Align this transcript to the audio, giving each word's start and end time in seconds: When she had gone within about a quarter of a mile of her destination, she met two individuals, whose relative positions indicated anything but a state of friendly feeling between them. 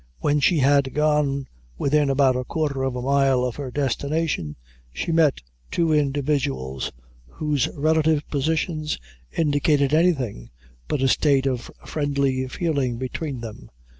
When 0.17 0.39
she 0.39 0.57
had 0.57 0.95
gone 0.95 1.45
within 1.77 2.09
about 2.09 2.35
a 2.35 2.43
quarter 2.43 2.81
of 2.81 2.95
a 2.95 3.03
mile 3.03 3.43
of 3.45 3.57
her 3.57 3.69
destination, 3.69 4.55
she 4.91 5.11
met 5.11 5.41
two 5.69 5.93
individuals, 5.93 6.91
whose 7.27 7.67
relative 7.77 8.27
positions 8.27 8.97
indicated 9.31 9.93
anything 9.93 10.49
but 10.87 11.03
a 11.03 11.07
state 11.07 11.45
of 11.45 11.69
friendly 11.85 12.47
feeling 12.47 12.97
between 12.97 13.41
them. 13.41 13.69